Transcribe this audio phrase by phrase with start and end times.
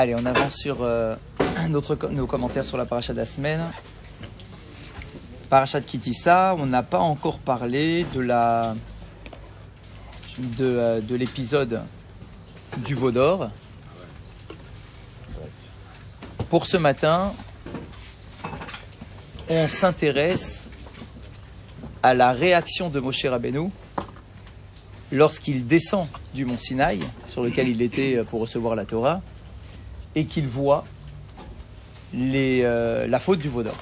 [0.00, 1.14] Allez, on avance sur euh,
[1.68, 3.70] nos commentaires sur la paracha de la.
[5.50, 8.72] Paracha de Kitissa, on n'a pas encore parlé euh,
[10.38, 11.82] de l'épisode
[12.78, 13.50] du veau d'or.
[16.48, 17.34] Pour ce matin,
[19.50, 20.64] on s'intéresse
[22.02, 23.68] à la réaction de Moshe Rabbeinu
[25.12, 29.20] lorsqu'il descend du mont Sinaï, sur lequel il était pour recevoir la Torah,
[30.14, 30.84] et qu'il voit
[32.12, 33.76] les, euh, la faute du veau d'or.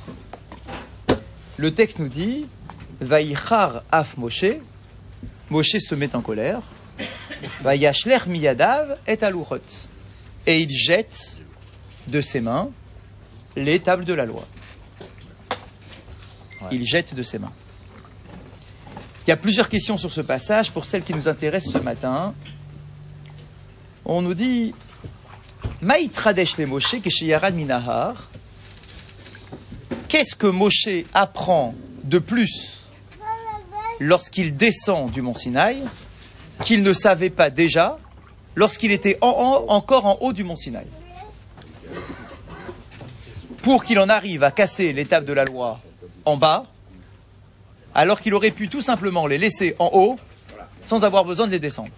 [1.57, 2.47] Le texte nous dit
[3.01, 4.45] Vaïchar af Moshe,
[5.51, 6.61] Moshe se met en colère,
[7.63, 9.61] Vaïachler miyadav et aluchot,
[10.47, 11.39] et il jette
[12.07, 12.71] de ses mains
[13.57, 14.47] les tables de la loi.
[16.71, 17.53] Il jette de ses mains.
[19.27, 20.71] Il y a plusieurs questions sur ce passage.
[20.71, 22.35] Pour celles qui nous intéressent ce matin,
[24.05, 24.75] on nous dit
[25.81, 28.29] Maïtradesh le Moshe Keshiyarad Minahar.
[30.09, 32.85] Qu'est-ce que Moshe apprend de plus
[34.01, 35.83] lorsqu'il descend du mont Sinaï
[36.65, 37.99] qu'il ne savait pas déjà
[38.57, 40.87] lorsqu'il était en- en- encore en haut du mont Sinaï?
[43.63, 45.79] Pour qu'il en arrive à casser l'étape de la loi
[46.25, 46.65] en bas,
[47.95, 50.19] alors qu'il aurait pu tout simplement les laisser en haut
[50.85, 51.91] sans avoir besoin de les descendre.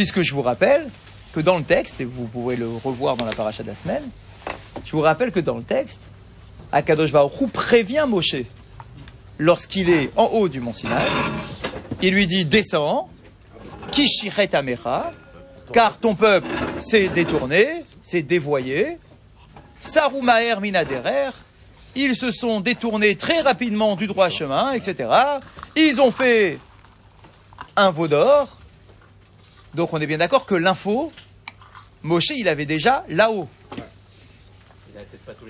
[0.00, 0.88] Puisque je vous rappelle
[1.34, 4.08] que dans le texte, et vous pourrez le revoir dans la paracha de la semaine,
[4.86, 6.00] je vous rappelle que dans le texte,
[6.72, 8.36] Akadosh Baruch prévient Moshe
[9.36, 11.06] lorsqu'il est en haut du mont Sinaï,
[12.00, 13.10] il lui dit descends,
[13.90, 15.10] Kishiret Amecha,
[15.70, 16.48] car ton peuple
[16.80, 18.96] s'est détourné, s'est dévoyé,
[19.80, 21.32] Sarumaer Minaderer,
[21.94, 25.10] ils se sont détournés très rapidement du droit chemin, etc.
[25.76, 26.58] Ils ont fait
[27.76, 28.59] un veau d'or.
[29.74, 31.12] Donc on est bien d'accord que l'info,
[32.02, 33.48] Moshe, il avait déjà là-haut.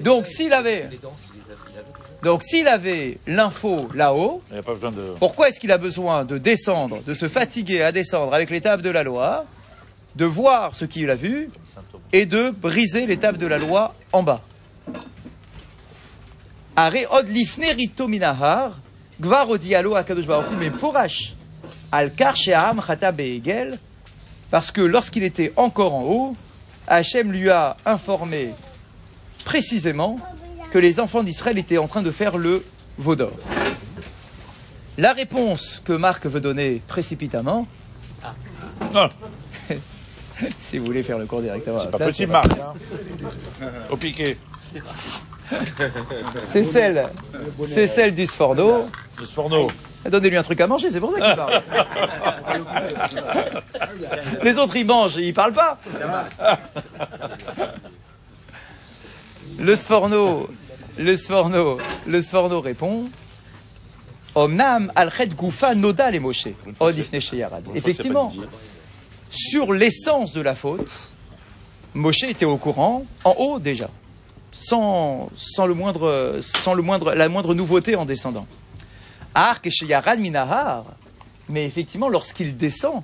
[0.01, 0.89] Donc s'il avait,
[2.23, 5.15] donc s'il avait l'info là-haut, de.
[5.19, 8.91] pourquoi est-ce qu'il a besoin de descendre, de se fatiguer à descendre avec l'étape de
[8.91, 9.47] la loi,
[10.17, 11.51] de voir ce qu'il a vu
[12.13, 14.43] et de briser l'étape de la loi en bas?
[19.21, 20.57] Gvar akadosh baruch hu
[21.93, 22.11] al
[24.51, 26.37] parce que lorsqu'il était encore en haut,
[26.87, 28.51] Hachem lui a informé
[29.45, 30.19] précisément
[30.71, 32.65] que les enfants d'Israël étaient en train de faire le
[32.99, 33.33] veau d'or.
[34.99, 37.67] La réponse que Marc veut donner précipitamment,
[38.93, 39.09] Non,
[40.61, 42.51] si vous voulez faire le cours directement, c'est pas possible, Marc.
[42.61, 42.73] hein.
[43.91, 44.37] Au piqué.
[46.47, 47.09] C'est celle,
[47.67, 48.87] c'est celle du Sforno.
[49.19, 49.71] Le Sforno.
[50.09, 51.63] Donnez-lui un truc à manger, c'est pour ça qu'il parle.
[54.43, 55.79] Les autres, ils mangent, ils parlent pas.
[59.59, 60.49] Le Sforno,
[60.97, 63.11] le Sforno, le Sforno répond.
[64.35, 64.93] Omnam
[65.37, 66.49] goufa noda les Moshe.
[67.75, 68.33] Effectivement,
[69.29, 71.13] sur l'essence de la faute,
[71.95, 73.91] Moshe était au courant, en haut déjà,
[74.53, 78.47] sans, sans, le moindre, sans le moindre, la moindre nouveauté en descendant.
[79.35, 80.85] Ark et Minahar.
[81.49, 83.03] Mais effectivement, lorsqu'il descend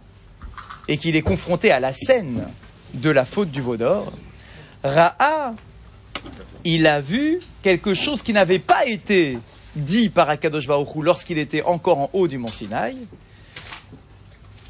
[0.89, 2.47] et qu'il est confronté à la scène
[2.95, 4.12] de la faute du veau d'or,
[4.84, 5.55] Ra'a,
[6.65, 9.39] il a vu quelque chose qui n'avait pas été
[9.75, 12.97] dit par Akadosh Baruch Hu lorsqu'il était encore en haut du mont Sinaï.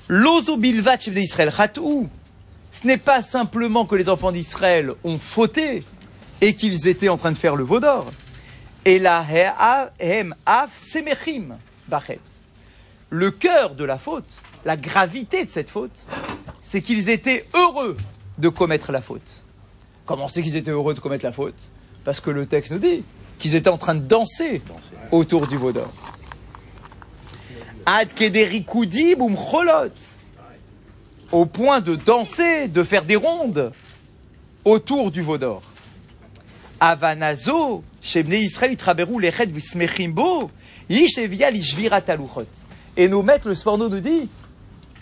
[0.09, 1.53] L'ozo bilvat d'Israël.
[1.53, 5.83] Ce n'est pas simplement que les enfants d'Israël ont fauté
[6.41, 8.13] et qu'ils étaient en train de faire le veau d'or.
[8.85, 9.25] Et la
[10.47, 11.57] af semechim
[11.89, 12.21] bachet.
[13.11, 14.29] Le cœur de la faute,
[14.65, 15.97] la gravité de cette faute,
[16.63, 17.97] c'est qu'ils étaient heureux
[18.39, 19.45] de commettre la faute.
[20.05, 21.71] Comment c'est qu'ils étaient heureux de commettre la faute?
[22.05, 23.03] Parce que le texte nous dit
[23.39, 24.63] qu'ils étaient en train de danser
[25.11, 25.93] autour du veau d'or.
[27.87, 29.91] Ad cholot.
[31.33, 33.73] Au point de danser, de faire des rondes
[34.65, 35.63] autour du veau d'or.
[36.81, 40.51] Avanazo, Shebne Israël traberou lechet vismechim bo,
[40.89, 42.47] yishevia lishvirat aluchot.
[42.97, 44.29] Et nos maîtres, le Sforno nous dit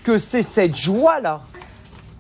[0.03, 1.43] que c'est cette joie-là,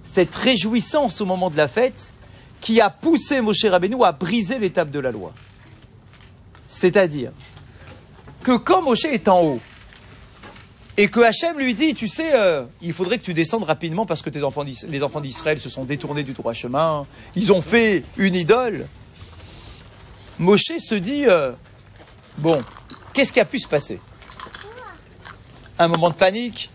[0.03, 2.12] cette réjouissance au moment de la fête,
[2.61, 5.33] qui a poussé Moshe Rabbeinu à briser l'étape de la loi.
[6.67, 7.33] C'est-à-dire
[8.43, 9.61] que quand Moshe est en haut,
[10.97, 14.23] et que Hachem lui dit, tu sais, euh, il faudrait que tu descendes rapidement parce
[14.23, 18.87] que les enfants d'Israël se sont détournés du droit chemin, ils ont fait une idole.
[20.39, 21.53] Moshe se dit, euh,
[22.39, 22.63] bon,
[23.13, 24.01] qu'est-ce qui a pu se passer?
[25.79, 26.71] Un moment de panique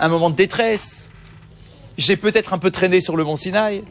[0.00, 1.04] Un moment de détresse
[1.96, 3.84] j'ai peut-être un peu traîné sur le mont Sinaï.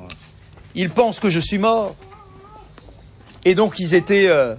[0.75, 1.95] Ils pensent que je suis mort.
[3.45, 4.55] Et donc ils étaient euh,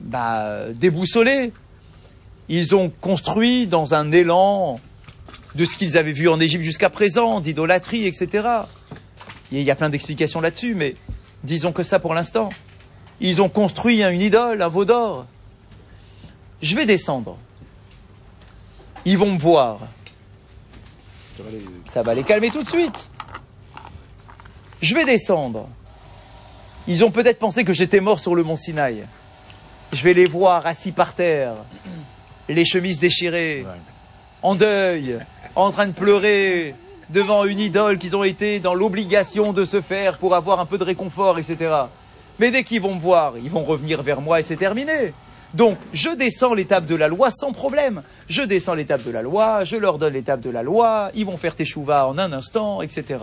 [0.00, 1.52] bah, déboussolés.
[2.48, 4.80] Ils ont construit dans un élan
[5.54, 8.48] de ce qu'ils avaient vu en Égypte jusqu'à présent, d'idolâtrie, etc.
[9.50, 10.96] Il y a plein d'explications là-dessus, mais
[11.44, 12.50] disons que ça pour l'instant.
[13.20, 15.26] Ils ont construit une idole, un veau d'or.
[16.60, 17.36] Je vais descendre.
[19.04, 19.80] Ils vont me voir.
[21.32, 21.64] Ça va les...
[21.86, 23.10] Ça va les calmer tout de suite.
[24.80, 25.68] Je vais descendre.
[26.88, 29.04] Ils ont peut-être pensé que j'étais mort sur le mont Sinaï.
[29.92, 31.52] Je vais les voir assis par terre,
[32.48, 33.66] les chemises déchirées,
[34.42, 35.18] en deuil,
[35.54, 36.74] en train de pleurer
[37.10, 40.78] devant une idole qu'ils ont été dans l'obligation de se faire pour avoir un peu
[40.78, 41.70] de réconfort, etc.
[42.38, 45.12] Mais dès qu'ils vont me voir, ils vont revenir vers moi et c'est terminé.
[45.54, 48.02] Donc, je descends l'étape de la loi sans problème.
[48.28, 51.36] Je descends l'étape de la loi, je leur donne l'étape de la loi, ils vont
[51.36, 53.18] faire teshuva en un instant, etc.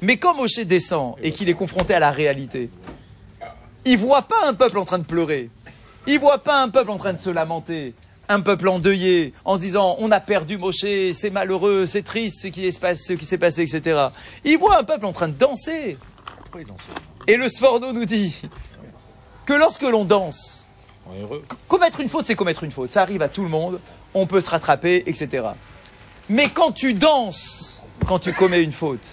[0.00, 2.70] Mais quand Moshe descend et qu'il est confronté à la réalité,
[3.84, 5.50] il voit pas un peuple en train de pleurer.
[6.06, 7.94] Il voit pas un peuple en train de se lamenter.
[8.30, 12.70] Un peuple endeuillé en disant on a perdu Moshe, c'est malheureux, c'est triste ce qui,
[12.72, 14.08] s'est passé, etc.
[14.44, 15.98] Il voit un peuple en train de danser.
[17.28, 18.34] Et le Sforno nous dit
[19.44, 20.66] que lorsque l'on danse,
[21.68, 22.90] commettre une faute, c'est commettre une faute.
[22.90, 23.80] Ça arrive à tout le monde,
[24.14, 25.48] on peut se rattraper, etc.
[26.30, 29.06] Mais quand tu danses, quand tu commets une faute,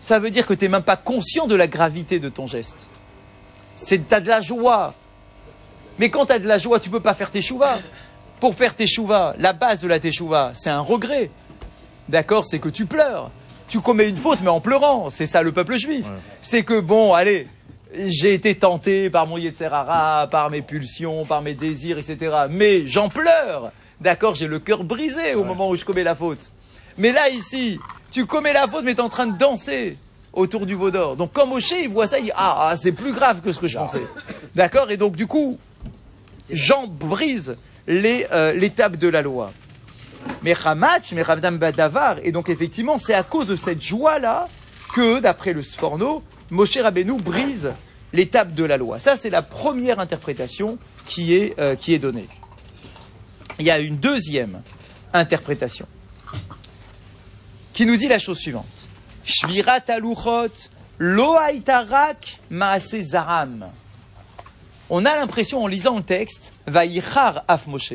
[0.00, 2.88] ça veut dire que tu n'es même pas conscient de la gravité de ton geste.
[3.74, 4.94] C'est t'as de la joie.
[5.98, 7.78] Mais quand tu as de la joie, tu peux pas faire tes chouvas.
[8.40, 11.30] Pour faire tes chouvas, la base de la teshuva, c'est un regret.
[12.08, 13.30] D'accord C'est que tu pleures.
[13.68, 15.10] Tu commets une faute, mais en pleurant.
[15.10, 16.06] C'est ça le peuple juif.
[16.06, 16.12] Ouais.
[16.40, 17.48] C'est que, bon, allez,
[17.94, 22.34] j'ai été tenté par mon Yetzerara, par mes pulsions, par mes désirs, etc.
[22.50, 23.72] Mais j'en pleure.
[24.00, 26.50] D'accord J'ai le cœur brisé au moment où je commets la faute.
[26.98, 27.78] Mais là, ici,
[28.10, 29.96] tu commets la faute, mais tu es en train de danser
[30.32, 31.16] autour du veau d'or.
[31.16, 33.58] Donc, quand Moshe, il voit ça, il dit Ah, ah, c'est plus grave que ce
[33.58, 34.02] que je pensais.
[34.54, 35.58] D'accord Et donc, du coup,
[36.50, 39.52] Jean brise les, euh, l'étape de la loi.
[40.42, 44.48] Mais Ravdam Badavar, et donc effectivement, c'est à cause de cette joie-là
[44.94, 47.72] que, d'après le Sforno, Moshe Rabbeinu brise
[48.12, 48.98] l'étape de la loi.
[48.98, 52.28] Ça, c'est la première interprétation qui est, euh, donnée.
[53.58, 54.62] Il y a une deuxième
[55.12, 55.86] interprétation
[57.72, 58.88] qui nous dit la chose suivante.
[59.24, 60.52] Shvirat aluchot
[62.50, 63.66] maase zaram.
[64.88, 67.94] On a l'impression en lisant le texte, Vaïchar af Moshe.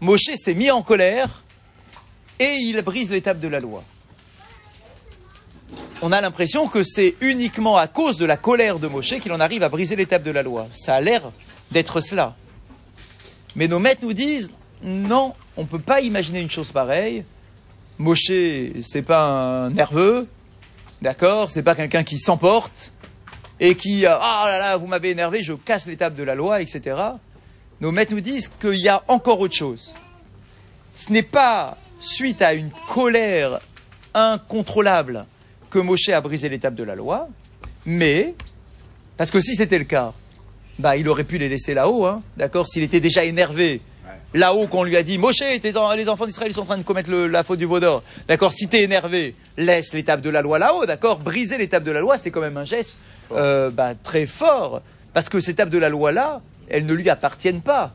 [0.00, 1.44] Moshe s'est mis en colère
[2.38, 3.82] et il brise l'étape de la loi.
[6.02, 9.40] On a l'impression que c'est uniquement à cause de la colère de Moshe qu'il en
[9.40, 10.68] arrive à briser l'étape de la loi.
[10.70, 11.30] Ça a l'air
[11.70, 12.36] d'être cela.
[13.54, 14.50] Mais nos maîtres nous disent
[14.82, 17.24] non, on ne peut pas imaginer une chose pareille.
[17.98, 18.30] Moshe,
[18.82, 20.28] c'est pas un nerveux,
[21.00, 22.92] d'accord C'est pas quelqu'un qui s'emporte
[23.58, 26.96] et qui ah là là, vous m'avez énervé, je casse l'étape de la loi, etc.
[27.80, 29.94] Nos maîtres nous disent qu'il y a encore autre chose.
[30.92, 33.60] Ce n'est pas suite à une colère
[34.14, 35.26] incontrôlable
[35.70, 37.28] que Moshe a brisé l'étape de la loi,
[37.84, 38.34] mais
[39.16, 40.12] parce que si c'était le cas,
[40.78, 43.80] bah il aurait pu les laisser là-haut, hein, d'accord S'il était déjà énervé
[44.34, 45.40] là-haut qu'on lui a dit Moshe,
[45.76, 48.02] en- les enfants d'Israël sont en train de commettre le- la faute du veau d'or.
[48.28, 52.00] D'accord Si t'es énervé, laisse l'étape de la loi là-haut, d'accord Briser l'étape de la
[52.00, 52.96] loi, c'est quand même un geste
[53.32, 57.08] euh, bah, très fort, parce que ces étapes de la loi là, elles ne lui
[57.10, 57.92] appartiennent pas.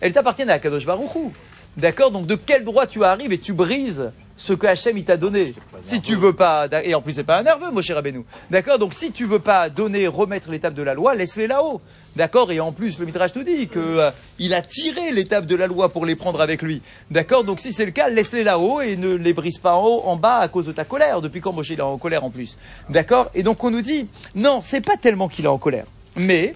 [0.00, 1.30] Elles t'appartiennent à Kadosh Baruch Hu.
[1.76, 5.54] D'accord Donc de quel droit tu arrives et tu brises ce que Hachem t'a donné
[5.82, 8.24] Si tu veux pas, et en plus c'est pas un nerveux, mon cher Rabbeinu.
[8.50, 11.80] D'accord Donc si tu veux pas donner, remettre l'étape de la loi, laisse-les là-haut.
[12.16, 15.54] D'accord Et en plus le Midrash nous dit que euh, il a tiré l'étape de
[15.56, 16.82] la loi pour les prendre avec lui.
[17.10, 20.02] D'accord Donc si c'est le cas, laisse-les là-haut et ne les brise pas en haut,
[20.04, 21.20] en bas à cause de ta colère.
[21.20, 22.56] Depuis quand Moshe il est en colère en plus
[22.90, 26.54] D'accord Et donc on nous dit non, c'est pas tellement qu'il est en colère, mais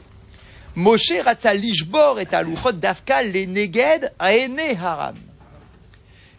[0.79, 5.17] Moshe Ratza Lishbor et Aluchot Dafka les Neged Aene Haram.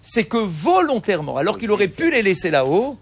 [0.02, 2.98] C'est que volontairement, alors qu'il aurait pu les laisser là-haut,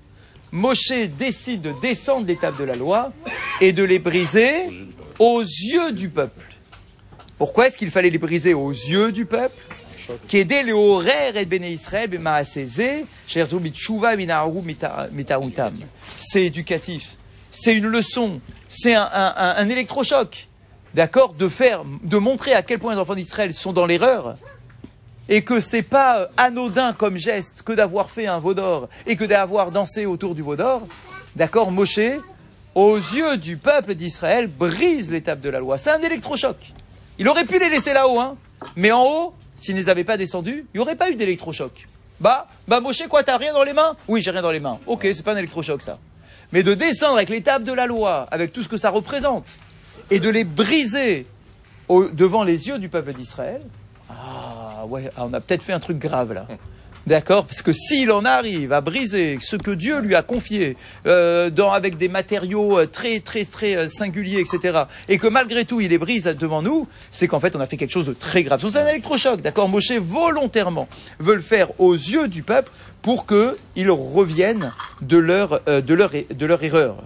[0.52, 3.14] Moshe décide de descendre l'étape de la loi
[3.62, 4.52] et de les briser
[5.20, 6.56] aux yeux du peuple.
[7.38, 9.62] Pourquoi est-ce qu'il fallait les briser aux yeux du peuple?
[10.28, 12.10] Qu'aider les horaires et béné Israël.
[16.18, 17.16] C'est éducatif.
[17.52, 18.42] C'est une leçon.
[18.68, 20.47] C'est un électrochoc.
[20.94, 24.38] D'accord De faire, de montrer à quel point les enfants d'Israël sont dans l'erreur.
[25.30, 29.18] Et que c'est pas euh, anodin comme geste que d'avoir fait un veau d'or et
[29.18, 30.88] que d'avoir dansé autour du veau d'or.
[31.36, 32.00] D'accord Moshe,
[32.76, 35.78] aux yeux du peuple d'Israël, brise l'étape de la loi.
[35.78, 36.56] C'est un électrochoc.
[37.20, 38.38] Il aurait pu les laisser là-haut, hein.
[38.76, 41.88] Mais en haut, s'il ne les avait pas descendus, il n'y aurait pas eu d'électrochoc.
[42.20, 43.96] Bah, bah Moshe, quoi, t'as rien dans les mains?
[44.08, 44.80] Oui, j'ai rien dans les mains.
[44.88, 46.00] Ok, c'est pas un électrochoc, ça.
[46.52, 49.48] Mais de descendre avec tables de la loi, avec tout ce que ça représente,
[50.12, 51.26] et de les briser
[51.88, 53.62] au- devant les yeux du peuple d'Israël,
[54.10, 56.48] ah ouais, ah, on a peut-être fait un truc grave là.
[57.08, 57.46] D'accord?
[57.46, 61.72] Parce que s'il en arrive à briser ce que Dieu lui a confié euh, dans,
[61.72, 65.88] avec des matériaux euh, très très très euh, singuliers, etc., et que malgré tout il
[65.92, 68.60] les brise devant nous, c'est qu'en fait on a fait quelque chose de très grave.
[68.70, 69.70] C'est un électrochoc, d'accord?
[69.70, 72.70] Moshe volontairement veut le faire aux yeux du peuple
[73.02, 76.98] pour qu'ils reviennent de leur, euh, de, leur, de leur erreur.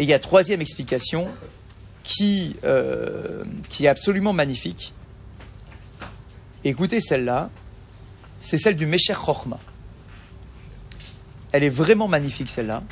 [0.00, 1.28] Et il y a troisième explication
[2.02, 4.94] qui, euh, qui est absolument magnifique.
[6.64, 7.50] Écoutez celle-là,
[8.38, 9.60] c'est celle du Mesher Chochma.
[11.52, 12.82] Elle est vraiment magnifique celle-là.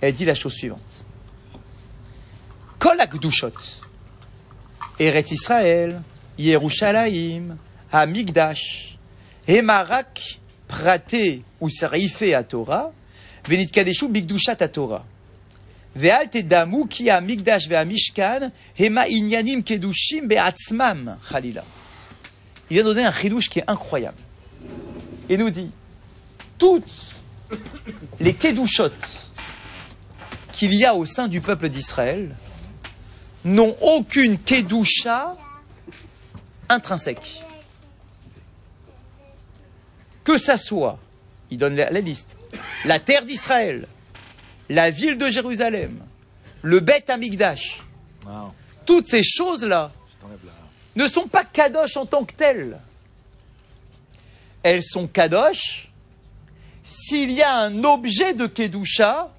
[0.00, 1.04] Elle dit la chose suivante.
[2.78, 3.50] Kol Akdushot,
[5.00, 6.00] Eretz Israël,
[6.38, 7.56] Yerushalayim,
[7.90, 8.98] Hamikdash,
[9.48, 10.38] Hemarak,
[10.68, 12.92] Prate, ou Sarife à Torah,
[13.48, 15.04] Venit Kadeshu Bigdushat à Torah.
[15.96, 21.64] Ve'al damu ki ve'amishkan hema inyanim kedushim be'atzmam chalila.
[22.70, 24.16] Il vient donner un chidouche qui est incroyable.
[25.28, 25.70] Il nous dit
[26.58, 26.84] toutes
[28.20, 29.30] les kedushotes
[30.52, 32.34] qu'il y a au sein du peuple d'Israël
[33.44, 35.36] n'ont aucune kedusha
[36.68, 37.42] intrinsèque.
[40.24, 40.98] Que ça soit,
[41.50, 42.36] il donne la liste,
[42.84, 43.86] la terre d'Israël,
[44.68, 45.98] la ville de Jérusalem,
[46.62, 47.82] le Beth Amikdash,
[48.26, 48.52] Non,
[48.86, 49.92] toutes ces choses-là
[50.94, 52.78] ne sont pas kadosh en tant que telles.
[54.62, 55.90] Elles sont kadosh
[56.82, 59.32] s'il y a un objet de kedusha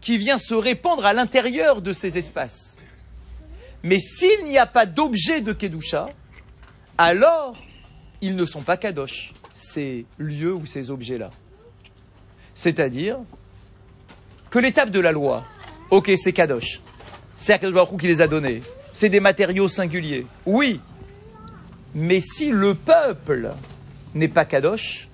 [0.00, 2.76] qui vient se répandre à l'intérieur de ces espaces.
[3.82, 6.08] Mais s'il n'y a pas d'objet de kedusha,
[6.98, 7.56] alors
[8.20, 11.30] ils ne sont pas kadosh, ces lieux ou ces objets-là.
[12.54, 13.18] C'est-à-dire
[14.54, 15.44] que l'étape de la loi,
[15.90, 16.80] ok, c'est kadosh,
[17.34, 20.80] c'est Akadosh Baruch qui les a donnés, c'est des matériaux singuliers, oui,
[21.92, 23.50] mais si le peuple
[24.14, 25.08] n'est pas kadosh,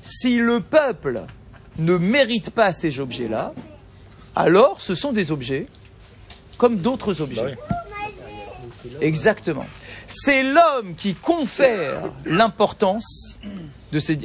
[0.00, 1.24] si le peuple
[1.76, 3.52] ne mérite pas ces objets-là,
[4.34, 5.66] alors ce sont des objets
[6.56, 7.58] comme d'autres objets.
[7.68, 7.76] Bah
[9.02, 9.66] Exactement.
[10.06, 13.38] C'est l'homme qui confère l'importance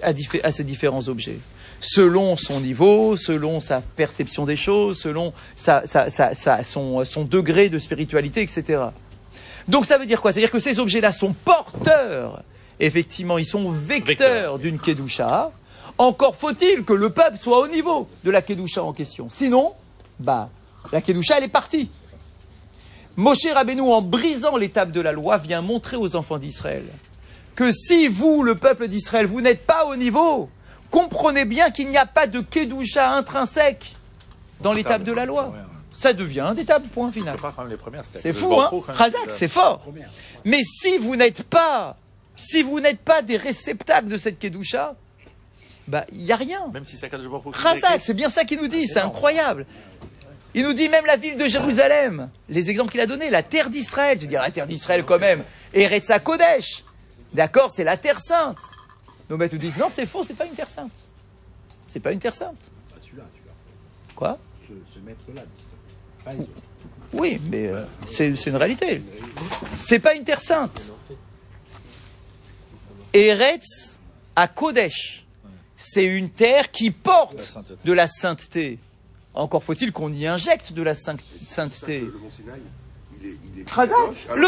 [0.01, 1.39] à ces différents objets,
[1.81, 7.23] selon son niveau, selon sa perception des choses, selon sa- sa- sa- sa- son, son
[7.25, 8.83] degré de spiritualité, etc.
[9.67, 10.31] Donc ça veut dire quoi?
[10.31, 12.43] C'est-à-dire que ces objets-là sont porteurs,
[12.79, 14.59] effectivement, ils sont vecteurs Vecteurs.
[14.59, 15.51] d'une kedusha.
[15.97, 19.27] Encore faut-il que le peuple soit au niveau de la kedusha en question.
[19.29, 19.73] Sinon,
[20.19, 20.49] bah,
[20.91, 21.89] la kedusha, elle est partie.
[23.17, 26.85] Moshe Rabbeinu, en brisant l'étape de la loi, vient montrer aux enfants d'Israël
[27.55, 30.49] que si vous, le peuple d'Israël, vous n'êtes pas au niveau,
[30.91, 33.95] comprenez bien qu'il n'y a pas de kedusha intrinsèque
[34.59, 35.53] dans l'étape de la loi.
[35.93, 37.35] Ça devient un étape, point final.
[37.35, 37.41] C'est
[38.19, 39.83] C'est fou, hein Razak, c'est fort.
[40.45, 41.97] Mais si vous n'êtes pas,
[42.35, 44.95] si vous n'êtes pas des réceptacles de cette kedusha,
[45.87, 46.67] bah, il n'y a rien.
[46.73, 47.11] Même si c'est
[47.53, 49.15] Razak, c'est bien ça qu'il nous dit, c'est énorme.
[49.15, 49.65] incroyable.
[50.53, 53.69] Il nous dit même la ville de Jérusalem, les exemples qu'il a donnés, la terre
[53.69, 55.43] d'Israël, je veux dire la terre d'Israël quand même,
[55.73, 56.83] Eretz Kodesh,
[57.33, 58.57] d'accord, c'est la terre sainte.
[59.31, 60.91] Nos maîtres nous disent non, c'est faux, c'est pas une terre sainte.
[61.87, 62.69] C'est pas une terre sainte.
[63.01, 63.53] Celui-là, celui-là.
[64.13, 65.63] Quoi Ce, ce maître-là dit
[66.25, 66.31] ça.
[66.31, 66.31] Pas.
[67.13, 69.01] Oui, mais euh, c'est c'est une réalité.
[69.77, 70.91] C'est pas une terre sainte.
[73.13, 73.99] Eretz
[74.35, 75.25] à Kodesh,
[75.77, 78.79] c'est une terre qui porte de la sainteté.
[79.33, 82.01] Encore faut-il qu'on y injecte de la saint- sainteté.
[82.01, 82.11] Le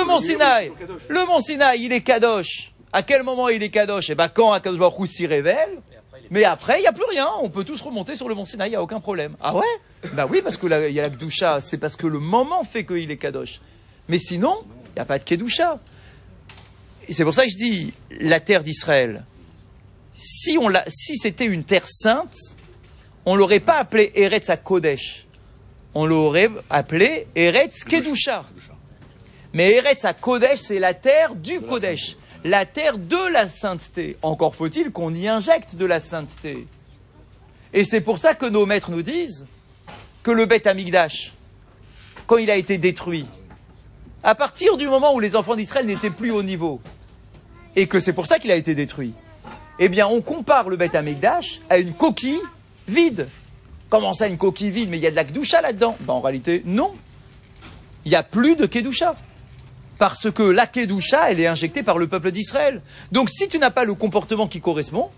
[0.05, 1.07] Mont Sinaï, il est, kadosh.
[1.07, 2.72] le mont Sinaï, il est kadosh.
[2.93, 4.09] À quel moment il est kadosh?
[4.11, 5.79] Eh ben quand Akadosh Baruch s'y révèle.
[6.29, 7.27] Mais après, il n'y a plus rien.
[7.41, 9.35] On peut tous remonter sur le mont Sinaï, il n'y a aucun problème.
[9.41, 9.65] Ah ouais?
[10.13, 11.59] Bah oui, parce que là, il y a la Kedusha.
[11.59, 13.59] C'est parce que le moment fait qu'il est kadosh.
[14.07, 14.59] Mais sinon,
[14.89, 15.79] il n'y a pas de Kedusha.
[17.07, 19.25] Et c'est pour ça que je dis, la terre d'Israël,
[20.15, 22.35] si, on l'a- si c'était une terre sainte,
[23.25, 25.25] on l'aurait pas appelée Eretz à Kodesh.
[25.95, 28.45] On l'aurait appelée Eretz Kedusha.
[29.53, 34.17] Mais Eretz à Kodesh, c'est la terre du Kodesh, la terre de la sainteté.
[34.21, 36.67] Encore faut-il qu'on y injecte de la sainteté.
[37.73, 39.45] Et c'est pour ça que nos maîtres nous disent
[40.21, 41.33] que le Beth Amigdash,
[42.27, 43.25] quand il a été détruit,
[44.23, 46.81] à partir du moment où les enfants d'Israël n'étaient plus au niveau,
[47.75, 49.13] et que c'est pour ça qu'il a été détruit,
[49.79, 52.39] eh bien, on compare le Beth Amigdash à une coquille
[52.87, 53.27] vide.
[53.89, 54.89] Comment ça, une coquille vide?
[54.89, 55.97] Mais il y a de la Kedusha là-dedans.
[56.01, 56.93] Ben, en réalité, non.
[58.05, 59.15] Il n'y a plus de Kedusha.
[60.03, 62.81] Parce que la Kedusha, elle est injectée par le peuple d'Israël.
[63.13, 65.09] Donc, si tu n'as pas le comportement qui correspond,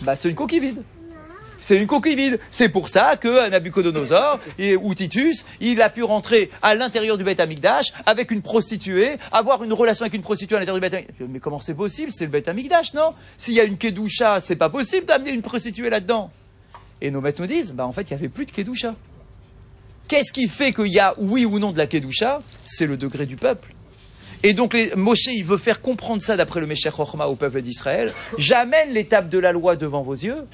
[0.00, 0.82] Bah, c'est une coquille vide.
[1.60, 2.40] C'est une coquille vide.
[2.50, 7.24] C'est pour ça que Nabucodonosor et, ou Titus, il a pu rentrer à l'intérieur du
[7.24, 10.94] Beth Amikdash avec une prostituée, avoir une relation avec une prostituée à l'intérieur du Beth
[10.94, 11.28] Amikdash.
[11.28, 12.10] Mais comment c'est possible?
[12.10, 13.12] C'est le Beth Amikdash, non?
[13.36, 16.30] S'il y a une Kedusha, c'est pas possible d'amener une prostituée là-dedans.
[17.02, 18.94] Et nos maîtres nous disent, bah en fait, il n'y avait plus de Kedusha.
[20.08, 22.40] Qu'est-ce qui fait qu'il y a oui ou non de la Kedusha?
[22.64, 23.73] C'est le degré du peuple.
[24.44, 27.62] Et donc les, Moshe, il veut faire comprendre ça d'après le Meshech Chochma au peuple
[27.62, 28.12] d'Israël.
[28.36, 30.44] J'amène l'étape de la loi devant vos yeux,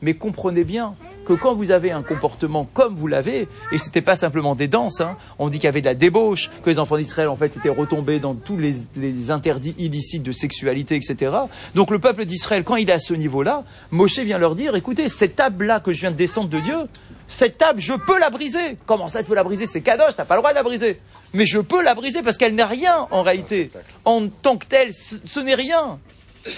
[0.00, 0.94] mais comprenez bien
[1.26, 5.02] que quand vous avez un comportement comme vous l'avez, et c'était pas simplement des danses,
[5.02, 7.54] hein, on dit qu'il y avait de la débauche, que les enfants d'Israël en fait
[7.54, 11.36] étaient retombés dans tous les, les interdits illicites de sexualité, etc.
[11.74, 15.10] Donc le peuple d'Israël, quand il est à ce niveau-là, Moshe vient leur dire, écoutez,
[15.10, 16.76] cette table-là que je viens de descendre de Dieu,
[17.28, 18.76] cette table, je peux la briser.
[18.86, 19.66] Comment ça, tu peux la briser?
[19.66, 21.00] C'est kadosh, t'as pas le droit de la briser.
[21.32, 23.70] Mais je peux la briser parce qu'elle n'est rien en réalité.
[24.04, 25.98] En tant que telle, ce, ce n'est rien.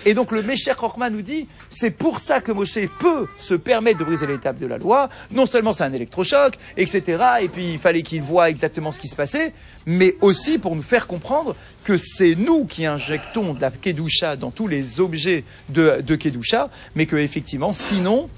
[0.05, 3.99] Et donc le Mesher Chochma nous dit, c'est pour ça que Moshe peut se permettre
[3.99, 5.09] de briser l'étape de la loi.
[5.31, 7.23] Non seulement c'est un électrochoc, etc.
[7.43, 9.53] Et puis il fallait qu'il voit exactement ce qui se passait,
[9.87, 11.55] mais aussi pour nous faire comprendre
[11.85, 16.69] que c'est nous qui injectons de la Kedusha dans tous les objets de, de Kedusha,
[16.95, 18.29] mais que effectivement, sinon,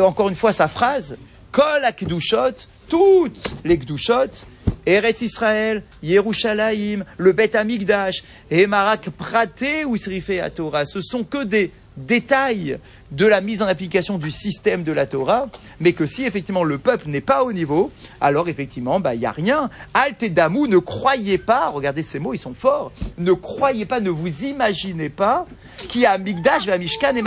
[0.00, 1.16] encore une fois sa phrase,
[1.54, 4.44] Kol Kedushot, toutes les Kedushot,
[4.86, 10.84] Eretz Israël, Yerushalayim, le Bet Amigdash, et Marak Praté ou à Torah.
[10.84, 12.80] Ce sont que des détails
[13.12, 15.46] de la mise en application du système de la Torah,
[15.78, 19.26] mais que si effectivement le peuple n'est pas au niveau, alors effectivement, bah, il n'y
[19.26, 19.70] a rien.
[19.94, 24.00] Alt et Damou, ne croyez pas, regardez ces mots, ils sont forts, ne croyez pas,
[24.00, 25.46] ne vous imaginez pas,
[25.88, 27.22] qu'il y a Amigdash, Mishkan et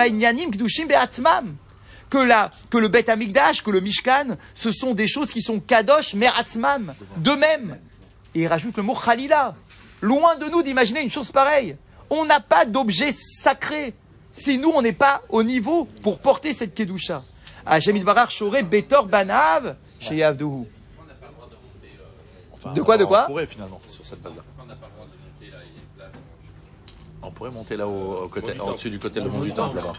[0.51, 1.55] Kdushim, Be'atzmam
[2.09, 5.59] que, la, que le Bet Amigdash, que le Mishkan, ce sont des choses qui sont
[5.59, 7.79] kadosh meratzmam, d'eux-mêmes.
[8.35, 9.55] Et il rajoute le mot Khalila.
[10.01, 11.75] Loin de nous d'imaginer une chose pareille.
[12.09, 13.93] On n'a pas d'objet sacré
[14.31, 17.23] si nous, on n'est pas au niveau pour porter cette kedusha.
[17.65, 20.23] Hachem Barar Shoré Betor Banav chez.
[20.23, 20.43] Enfin,
[22.73, 24.43] De quoi, de on quoi pourrait finalement, sur cette base-là.
[27.27, 29.93] On pourrait monter là au, au côté, au-dessus du côté le mont du temple là-bas.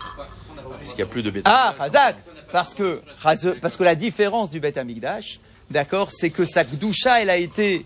[0.79, 1.51] Parce qu'il n'y a plus de béton.
[1.53, 2.17] Ah, Chazak
[2.51, 5.39] Parce que, Chaz- parce que la différence du Bet Amigdash,
[5.71, 7.85] d'accord, c'est que sa Gdusha, elle a été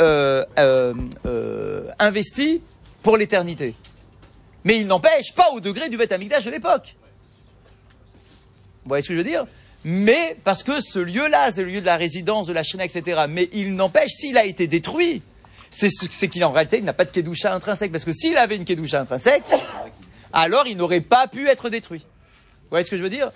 [0.00, 0.94] euh, euh,
[1.26, 2.62] euh, investie
[3.02, 3.74] pour l'éternité.
[4.64, 6.94] Mais il n'empêche pas au degré du Bet Amigdash de l'époque.
[8.84, 9.46] Vous voyez ce que je veux dire?
[9.84, 13.22] Mais parce que ce lieu-là, c'est le lieu de la résidence, de la Shina, etc.
[13.28, 15.22] Mais il n'empêche, s'il a été détruit,
[15.76, 17.90] c'est ce- qu'il en réalité, il n'a pas de Kedusha intrinsèque.
[17.90, 19.42] Parce que s'il avait une Kedusha intrinsèque,
[20.32, 22.00] alors il n'aurait pas pu être détruit.
[22.62, 23.32] Vous voyez ce que je veux dire?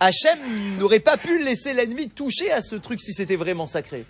[0.00, 0.38] Hachem
[0.78, 4.04] n'aurait pas pu laisser l'ennemi toucher à ce truc si c'était vraiment sacré.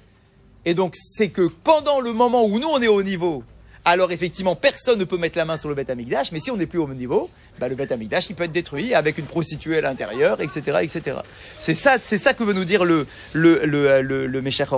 [0.65, 3.43] Et donc, c'est que pendant le moment où nous, on est au niveau,
[3.85, 6.57] alors effectivement, personne ne peut mettre la main sur le Beth Amikdash, mais si on
[6.57, 9.25] n'est plus au même niveau, bah, le Beth Amikdash, il peut être détruit avec une
[9.25, 11.17] prostituée à l'intérieur, etc., etc.
[11.59, 14.69] C'est ça, c'est ça que veut nous dire le, le, le, le, le Meshach.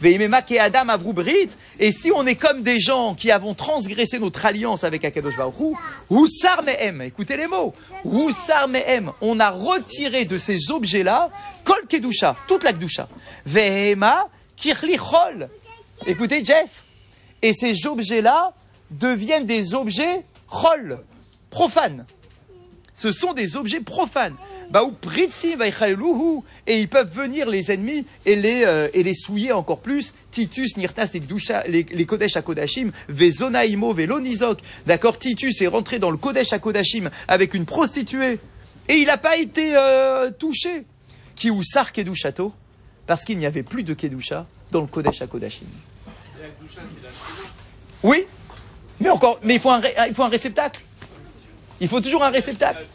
[0.00, 1.50] Ve'imema ke Adam avru brit.
[1.78, 5.76] Et si on est comme des gens qui avons transgressé notre alliance avec Akadosh Baruch
[6.08, 7.74] Houssar Mehem, écoutez les mots,
[8.04, 11.30] Houssar Mehem, on a retiré de ces objets-là,
[11.64, 13.06] Kol Kedusha, toute la Kedusha.
[13.46, 14.98] Ve'ema Kirli.
[16.06, 16.82] Écoutez Jeff,
[17.42, 18.52] et ces objets-là
[18.90, 20.98] deviennent des objets chol,
[21.50, 22.04] profanes.
[22.94, 24.34] Ce sont des objets profanes.
[24.70, 24.82] Bah.
[26.66, 30.12] Et ils peuvent venir, les ennemis, et les, euh, souiller encore plus.
[30.30, 34.60] Titus, Nirtas, les Kodesh à Kodashim, Vezonaimo, Velonizok.
[34.86, 38.38] D'accord, Titus est rentré dans le Kodesh à Kodashim avec une prostituée.
[38.88, 40.84] Et il n'a pas été euh, touché.
[41.36, 42.52] Qui ou Sar Kedushato,
[43.06, 45.66] parce qu'il n'y avait plus de Kedusha dans le Kodesh à Kodashim.
[48.02, 48.26] Oui,
[49.00, 50.80] mais encore, mais il faut un, il faut un réceptacle.
[51.80, 52.86] Il faut toujours un réceptacle.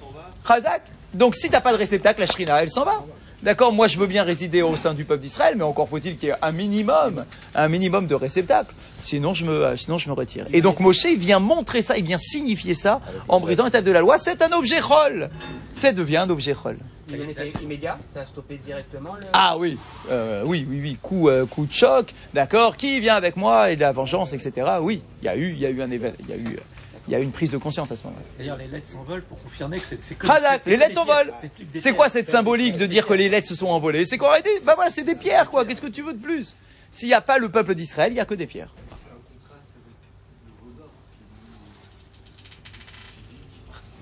[0.48, 0.84] Chazak.
[1.14, 3.04] Donc si t'as pas de réceptacle, la shrina, elle s'en va.
[3.46, 6.30] D'accord, moi je veux bien résider au sein du peuple d'Israël, mais encore faut-il qu'il
[6.30, 8.74] y ait un minimum, un minimum de réceptacle.
[9.02, 10.48] Sinon je me, euh, sinon je me retire.
[10.52, 13.92] Et donc Moshe il vient montrer ça, il vient signifier ça en brisant l'étape de
[13.92, 14.18] la loi.
[14.18, 15.30] C'est un objet chol.
[15.76, 16.78] Ça devient un objet chol.
[17.08, 19.28] Il y a un effet immédiat, ça a stoppé directement le...
[19.34, 19.78] Ah oui,
[20.10, 22.78] euh, oui, oui, oui, coup, euh, coup de choc, d'accord.
[22.78, 24.68] Qui vient avec moi et de la vengeance, etc.
[24.82, 26.58] Oui, il y a eu, il y a eu un événement, il y a eu,
[27.08, 28.26] il y a une prise de conscience à ce moment-là.
[28.40, 31.34] D'ailleurs, les lettres s'envolent pour confirmer que c'est que c'est- les lettres s'envolent.
[31.78, 34.50] C'est quoi cette symbolique de dire que les lettres se sont envolées C'est quoi arrêtez
[34.66, 35.66] Bah voilà, c'est des pierres, quoi.
[35.66, 36.56] Qu'est-ce que tu veux de plus
[36.92, 38.70] S'il n'y a pas le peuple d'Israël, il n'y a que des pierres.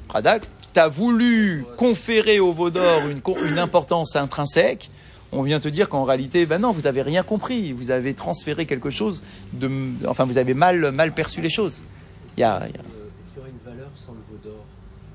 [0.07, 4.89] Pradak, tu as voulu conférer au veau d'or une, une importance intrinsèque.
[5.31, 7.73] On vient te dire qu'en réalité, ben non, vous avez rien compris.
[7.73, 9.69] Vous avez transféré quelque chose de,
[10.07, 11.81] enfin, vous avez mal, mal perçu les choses.
[12.37, 14.37] Il y a, il y a- Est-ce qu'il y aurait une valeur sans le veau
[14.43, 14.65] d'or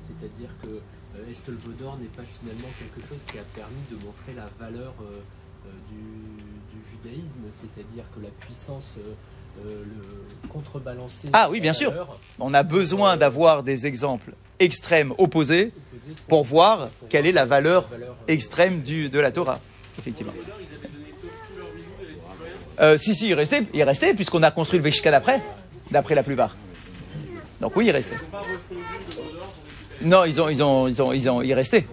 [0.06, 3.82] C'est-à-dire que euh, est-ce que le Vaudor n'est pas finalement quelque chose qui a permis
[3.90, 5.18] de montrer la valeur euh,
[5.66, 5.98] euh, du,
[6.72, 9.12] du judaïsme, c'est-à-dire que la puissance euh,
[9.66, 11.90] euh, le contrebalancer Ah oui, bien sûr.
[11.90, 15.72] valeur On a besoin d'avoir des exemples extrêmes opposés
[16.28, 17.88] pour voir quelle est la valeur
[18.28, 19.58] extrême du, de la Torah,
[19.98, 20.32] effectivement.
[22.80, 25.42] Euh, si, si, il restait, il restait puisqu'on a construit le Veshika d'après,
[25.90, 26.54] d'après la plupart.
[27.60, 28.16] Donc oui, il restait.
[30.02, 31.86] Non, ils ont, ils ont, ils ont, ils ont, il restait.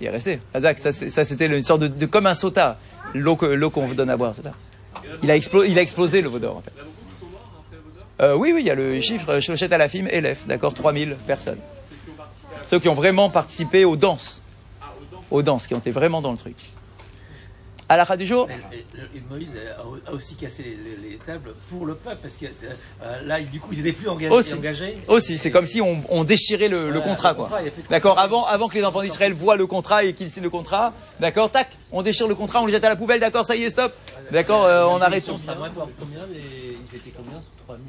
[0.00, 0.10] Il.
[0.52, 0.92] Razak, ça,
[1.24, 2.78] c'était une sorte de, comme un sota,
[3.14, 4.52] l'eau qu'on vous donne à boire, c'est ça.
[5.22, 6.72] Il a explosé, il a explosé le Vaudor en fait.
[8.22, 11.16] Euh, oui, oui, il y a le chiffre Shochet à la film, élève, d'accord, 3000
[11.26, 11.58] personnes.
[12.64, 14.40] Ceux qui ont vraiment participé aux danses.
[15.30, 16.56] Aux danses, qui ont été vraiment dans le truc.
[17.86, 19.52] À la fin du jour, Et, et- et Moïse
[20.08, 20.70] a, aussi cassé les,
[21.02, 24.08] les- les tables pour le peuple, parce que euh, là, du coup, ils n'étaient plus
[24.08, 24.34] engagés.
[24.34, 24.54] Aussi.
[24.54, 24.94] engagés.
[25.08, 27.50] aussi, c'est comme si on, on déchirait le, contrat, le quoi.
[27.90, 30.94] D'accord, avant, avant que les enfants d'Israël voient le contrat et qu'ils signent le contrat,
[31.20, 33.64] d'accord, tac, on déchire le contrat, on le jette à la poubelle, d'accord, ça y
[33.64, 33.92] est, stop.
[34.30, 35.24] D'accord, euh, on arrête.
[35.24, 35.42] Forte.
[36.00, 37.84] Combien les, ils étaient combien sur 3000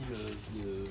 [0.65, 0.84] euh,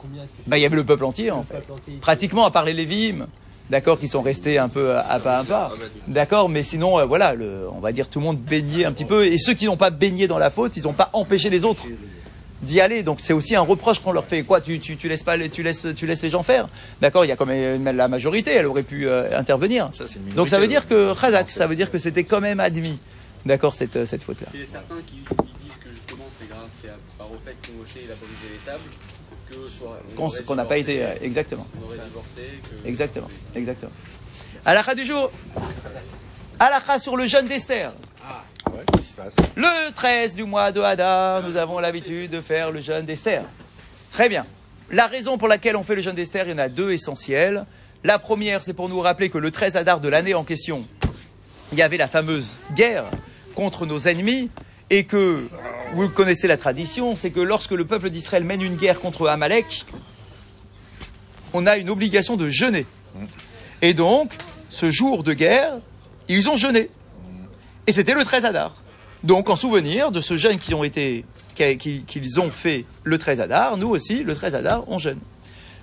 [0.00, 1.54] Combien Bah, il y avait le peuple entier, en fait.
[1.54, 3.26] peuple entier, il- pratiquement à part les Lévim,
[3.70, 5.70] d'accord, qui sont restés un peu à pas à pas,
[6.06, 9.04] d'accord, mais sinon, euh, voilà, le, on va dire tout le monde baignait un petit
[9.04, 11.64] peu, et ceux qui n'ont pas baigné dans la faute, ils n'ont pas empêché les
[11.64, 11.84] autres
[12.62, 14.42] d'y aller, donc c'est aussi un reproche qu'on leur fait.
[14.42, 16.68] Quoi, tu, tu, tu laisses pas, les- tu laisses, tu laisses les gens faire,
[17.00, 19.88] d'accord Il y a quand même la majorité, elle aurait pu euh, intervenir.
[19.92, 22.40] Ça, c'est une Donc ça veut dire que Khazak, ça veut dire que c'était quand
[22.40, 22.98] même admis,
[23.46, 24.48] d'accord, cette, euh, cette faute-là.
[24.54, 27.54] Il y a certains qui, qui disent que justement c'est grâce à- par au fait
[27.62, 28.82] que Moshe il a brisé les tables
[30.46, 31.66] Qu'on n'a pas été, euh, exactement.
[31.74, 33.92] divorcé que Exactement, exactement.
[34.64, 35.30] Alakha du jour.
[36.58, 37.92] Alakha sur le jeûne d'Esther.
[38.70, 42.80] Ouais, se passe Le 13 du mois de Hadar, nous avons l'habitude de faire le
[42.80, 43.42] jeûne d'Esther.
[44.10, 44.44] Très bien.
[44.90, 47.64] La raison pour laquelle on fait le jeûne d'Esther, il y en a deux essentielles.
[48.04, 50.84] La première, c'est pour nous rappeler que le 13 Hadar de l'année en question,
[51.72, 53.04] il y avait la fameuse guerre
[53.54, 54.50] contre nos ennemis
[54.90, 55.48] et que,
[55.94, 59.84] vous connaissez la tradition, c'est que lorsque le peuple d'Israël mène une guerre contre Amalek,
[61.52, 62.86] on a une obligation de jeûner.
[63.82, 64.32] Et donc,
[64.68, 65.78] ce jour de guerre,
[66.28, 66.90] ils ont jeûné.
[67.86, 68.82] Et c'était le 13 Hadar.
[69.24, 71.24] Donc, en souvenir de ce jeûne qu'ils ont été,
[71.54, 75.18] qu'ils ont fait le 13 Hadar, nous aussi, le 13 Hadar, on jeûne.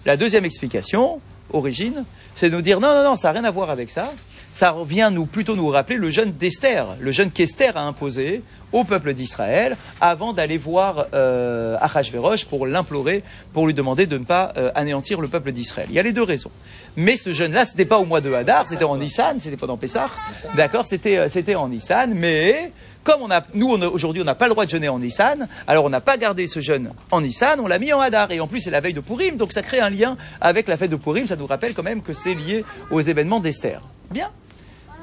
[0.05, 1.19] La deuxième explication,
[1.51, 4.13] origine, c'est de nous dire non, non, non, ça n'a rien à voir avec ça.
[4.55, 8.41] Ça revient nous, plutôt nous rappeler le jeûne d'Esther, le jeûne qu'Esther a imposé
[8.71, 14.23] au peuple d'Israël avant d'aller voir euh, Achashverosh pour l'implorer, pour lui demander de ne
[14.23, 15.87] pas euh, anéantir le peuple d'Israël.
[15.89, 16.51] Il y a les deux raisons.
[16.95, 19.75] Mais ce jeûne-là, c'était pas au mois de Hadar, c'était en Nissan, c'était pas dans
[19.75, 20.09] Pessah.
[20.55, 22.71] D'accord, c'était euh, c'était en Nissan, mais
[23.03, 25.99] comme nous aujourd'hui on n'a pas le droit de jeûner en Nissan, alors on n'a
[25.99, 28.71] pas gardé ce jeûne en Nissan, on l'a mis en Hadar et en plus c'est
[28.71, 31.27] la veille de Purim, donc ça crée un lien avec la fête de Purim.
[31.27, 33.81] Ça nous rappelle quand même que c'est lié aux événements d'Esther.
[34.11, 34.31] Bien.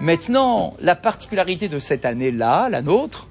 [0.01, 3.29] Maintenant, la particularité de cette année-là, la nôtre,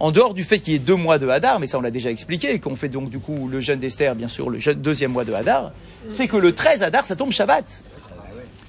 [0.00, 1.90] en dehors du fait qu'il y ait deux mois de Hadar, mais ça on l'a
[1.90, 4.80] déjà expliqué, et qu'on fait donc du coup le jeûne d'Esther, bien sûr, le jeûne-
[4.80, 5.72] deuxième mois de Hadar,
[6.10, 7.82] c'est que le 13 Hadar, ça tombe Shabbat.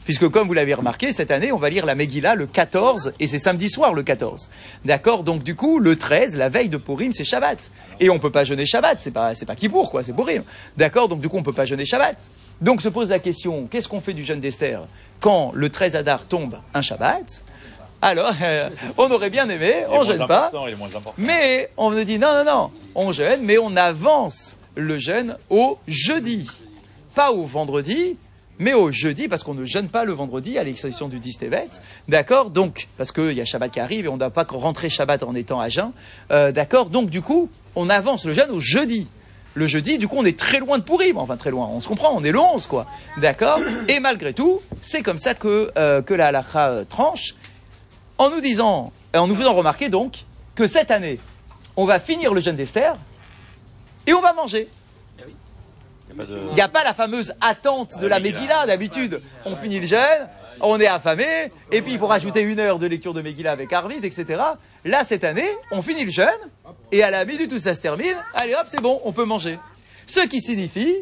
[0.05, 3.25] Puisque comme vous l'avez remarqué, cette année, on va lire la Megillah le 14, et
[3.25, 4.49] c'est samedi soir le 14.
[4.85, 5.23] D'accord?
[5.23, 7.71] Donc du coup, le 13, la veille de Purim, c'est Shabbat.
[7.99, 10.43] Et on peut pas jeûner Shabbat, c'est pas, c'est pas Kippour, quoi, c'est Purim.
[10.77, 11.07] D'accord?
[11.07, 12.17] Donc du coup, on peut pas jeûner Shabbat.
[12.61, 14.81] Donc se pose la question, qu'est-ce qu'on fait du jeûne d'Esther?
[15.21, 17.43] Quand le 13 Hadar tombe un Shabbat
[18.01, 20.51] Alors, euh, on aurait bien aimé, on pas.
[20.67, 21.15] Est moins important.
[21.17, 25.79] Mais on me dit non, non, non, on jeûne, mais on avance le jeûne au
[25.87, 26.47] jeudi.
[27.15, 28.17] Pas au vendredi,
[28.59, 31.67] mais au jeudi, parce qu'on ne jeûne pas le vendredi, à l'exception du 10 Tevet.
[32.07, 34.89] D'accord Donc, parce qu'il y a Shabbat qui arrive et on ne doit pas rentrer
[34.89, 35.91] Shabbat en étant à jeun.
[36.31, 39.07] Euh, D'accord Donc, du coup, on avance le jeûne au jeudi.
[39.55, 41.17] Le jeudi, du coup, on est très loin de Pourim.
[41.17, 41.69] Enfin, très loin.
[41.71, 42.85] On se comprend, on est le 11, quoi.
[43.17, 47.35] D'accord Et malgré tout, c'est comme ça que, euh, la halakha euh, tranche
[48.17, 50.23] en nous disant, en nous faisant remarquer donc,
[50.55, 51.19] que cette année,
[51.75, 52.95] on va finir le jeûne d'Esther
[54.07, 54.69] et on va manger.
[56.17, 59.21] Il n'y a pas la fameuse attente de la Megillah d'habitude.
[59.45, 60.27] On finit le jeûne,
[60.61, 63.71] on est affamé, et puis il faut rajouter une heure de lecture de Megillah avec
[63.73, 64.41] Arvid, etc.
[64.85, 66.29] Là, cette année, on finit le jeûne,
[66.91, 69.59] et à la minute où ça se termine, allez hop, c'est bon, on peut manger.
[70.05, 70.95] Ce qui signifie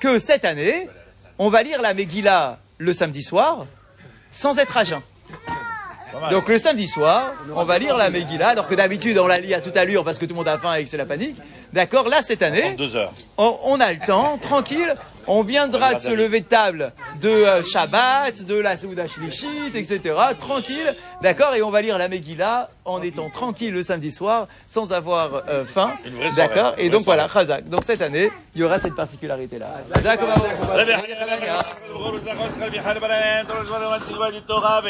[0.00, 0.88] que cette année,
[1.38, 3.66] on va lire la Megillah le samedi soir,
[4.30, 5.00] sans être à jeun.
[6.30, 9.54] Donc le samedi soir, on va lire la Megillah, alors que d'habitude on la lit
[9.54, 11.36] à toute allure parce que tout le monde a faim et que c'est la panique.
[11.72, 13.12] D'accord Là, cette année, deux heures.
[13.38, 14.94] on, on a le temps, tranquille,
[15.26, 20.00] On viendra de se lever de table de euh, Shabbat, de la Souda Shlishit, etc.
[20.38, 24.92] Tranquille, d'accord Et on va lire la Megillah en étant tranquille le samedi soir, sans
[24.92, 25.90] avoir euh, faim,
[26.36, 27.68] d'accord Et donc voilà, Chazak.
[27.68, 29.68] Donc cette année, il y aura cette particularité-là.
[30.02, 30.28] D'accord